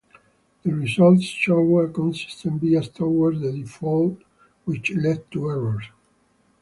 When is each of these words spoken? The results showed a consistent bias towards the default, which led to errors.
The 0.63 0.71
results 0.73 1.25
showed 1.25 1.77
a 1.77 1.87
consistent 1.93 2.59
bias 2.59 2.87
towards 2.89 3.39
the 3.39 3.51
default, 3.51 4.17
which 4.65 4.95
led 4.95 5.29
to 5.29 5.47
errors. 5.47 5.85